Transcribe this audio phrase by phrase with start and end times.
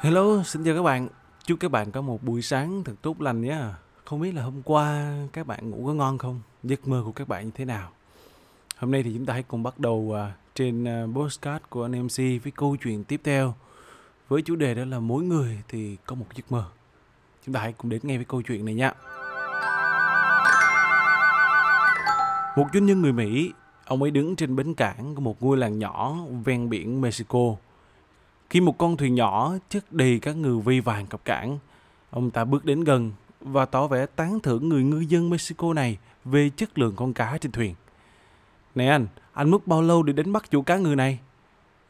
[0.00, 1.08] Hello, xin chào các bạn.
[1.44, 3.58] Chúc các bạn có một buổi sáng thật tốt lành nhé.
[4.04, 6.40] Không biết là hôm qua các bạn ngủ có ngon không?
[6.62, 7.90] Giấc mơ của các bạn như thế nào?
[8.76, 12.02] Hôm nay thì chúng ta hãy cùng bắt đầu à, trên à, postcard của anh
[12.02, 13.54] MC với câu chuyện tiếp theo.
[14.28, 16.64] Với chủ đề đó là mỗi người thì có một giấc mơ.
[17.46, 18.92] Chúng ta hãy cùng đến nghe với câu chuyện này nha.
[22.56, 23.52] Một doanh nhân người Mỹ,
[23.84, 27.54] ông ấy đứng trên bến cảng của một ngôi làng nhỏ ven biển Mexico
[28.50, 31.58] khi một con thuyền nhỏ chất đầy các ngư vi vàng cập cảng,
[32.10, 35.98] ông ta bước đến gần và tỏ vẻ tán thưởng người ngư dân Mexico này
[36.24, 37.74] về chất lượng con cá trên thuyền.
[38.74, 41.18] Này anh, anh mất bao lâu để đánh bắt chủ cá ngừ này?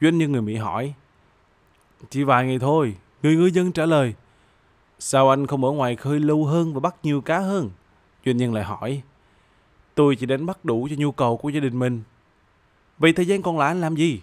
[0.00, 0.94] Doanh nhân người Mỹ hỏi.
[2.10, 4.14] Chỉ vài ngày thôi, người ngư dân trả lời.
[4.98, 7.70] Sao anh không ở ngoài khơi lâu hơn và bắt nhiều cá hơn?
[8.26, 9.02] Doanh nhân lại hỏi.
[9.94, 12.02] Tôi chỉ đánh bắt đủ cho nhu cầu của gia đình mình.
[12.98, 14.20] Vậy thời gian còn lại anh làm gì?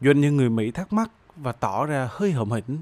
[0.00, 2.78] Doanh nhân người Mỹ thắc mắc và tỏ ra hơi hậm hĩnh.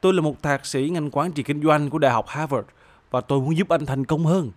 [0.00, 2.68] Tôi là một thạc sĩ ngành quản trị kinh doanh của Đại học Harvard
[3.10, 4.50] và tôi muốn giúp anh thành công hơn.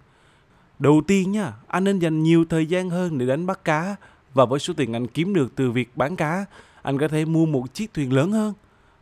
[0.79, 3.95] Đầu tiên nha, anh nên dành nhiều thời gian hơn để đánh bắt cá
[4.33, 6.45] và với số tiền anh kiếm được từ việc bán cá,
[6.81, 8.53] anh có thể mua một chiếc thuyền lớn hơn.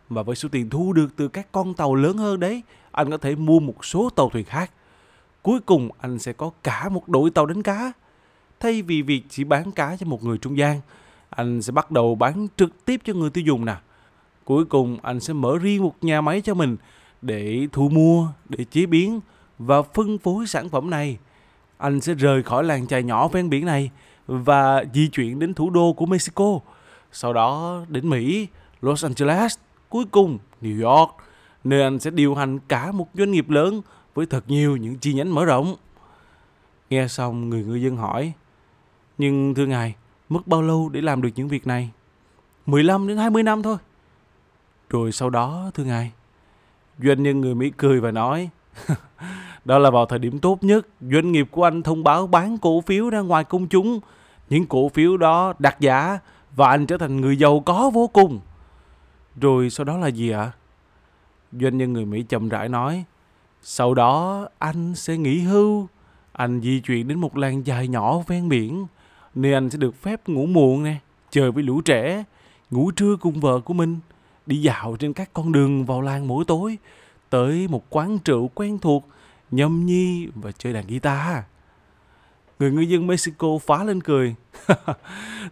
[0.10, 3.18] Và với số tiền thu được từ các con tàu lớn hơn đấy, anh có
[3.18, 4.72] thể mua một số tàu thuyền khác.
[5.42, 7.92] Cuối cùng anh sẽ có cả một đội tàu đánh cá.
[8.60, 10.82] Thay vì việc chỉ bán cá cho một người trung gian,
[11.36, 13.76] anh sẽ bắt đầu bán trực tiếp cho người tiêu dùng nè.
[14.44, 16.78] Cuối cùng anh sẽ mở riêng một nhà máy cho mình
[17.22, 19.20] để thu mua, để chế biến
[19.60, 21.18] và phân phối sản phẩm này.
[21.78, 23.92] Anh sẽ rời khỏi làng chài nhỏ ven biển này
[24.28, 26.60] và di chuyển đến thủ đô của Mexico.
[27.12, 28.48] Sau đó đến Mỹ,
[28.82, 29.58] Los Angeles,
[29.90, 31.12] cuối cùng New York,
[31.64, 33.82] nơi anh sẽ điều hành cả một doanh nghiệp lớn
[34.14, 35.76] với thật nhiều những chi nhánh mở rộng.
[36.90, 38.34] Nghe xong người ngư dân hỏi,
[39.18, 39.96] nhưng thưa ngài,
[40.30, 41.92] Mất bao lâu để làm được những việc này?
[42.66, 43.78] 15 đến 20 năm thôi.
[44.90, 46.12] Rồi sau đó, thưa ngài,
[47.04, 48.50] doanh nhân người Mỹ cười và nói,
[49.66, 52.82] đó là vào thời điểm tốt nhất, doanh nghiệp của anh thông báo bán cổ
[52.82, 54.00] phiếu ra ngoài công chúng.
[54.50, 56.20] Những cổ phiếu đó đặt giá
[56.56, 58.40] và anh trở thành người giàu có vô cùng.
[59.42, 60.52] Rồi sau đó là gì ạ?
[61.52, 63.04] Doanh nhân người Mỹ chậm rãi nói,
[63.62, 65.88] sau đó anh sẽ nghỉ hưu.
[66.32, 68.88] Anh di chuyển đến một làng dài nhỏ ven biển
[69.36, 70.96] nơi anh sẽ được phép ngủ muộn nè,
[71.30, 72.24] chơi với lũ trẻ,
[72.72, 74.00] ngủ trưa cùng vợ của mình,
[74.46, 76.78] đi dạo trên các con đường vào làng mỗi tối,
[77.30, 79.08] tới một quán rượu quen thuộc,
[79.52, 81.44] nhâm nhi và chơi đàn guitar.
[82.60, 84.36] Người ngư dân Mexico phá lên cười.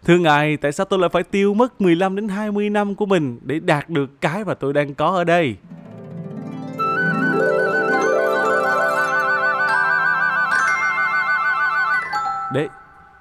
[0.05, 3.39] Thưa ngài, tại sao tôi lại phải tiêu mất 15 đến 20 năm của mình
[3.41, 5.55] để đạt được cái mà tôi đang có ở đây?
[12.53, 12.67] Đấy,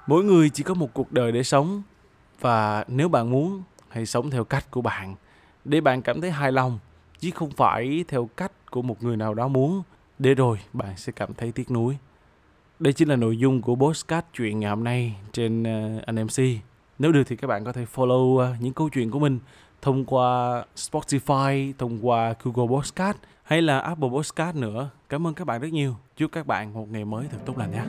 [0.07, 1.81] mỗi người chỉ có một cuộc đời để sống
[2.39, 5.15] và nếu bạn muốn hãy sống theo cách của bạn
[5.65, 6.79] để bạn cảm thấy hài lòng
[7.19, 9.83] chứ không phải theo cách của một người nào đó muốn
[10.19, 11.97] để rồi bạn sẽ cảm thấy tiếc nuối
[12.79, 16.43] đây chính là nội dung của postcard chuyện ngày hôm nay trên uh, anh MC
[16.99, 19.39] nếu được thì các bạn có thể follow uh, những câu chuyện của mình
[19.83, 24.89] thông qua Spotify, thông qua Google Podcast hay là Apple Podcast nữa.
[25.09, 25.95] Cảm ơn các bạn rất nhiều.
[26.17, 27.83] Chúc các bạn một ngày mới thật tốt lành nhé.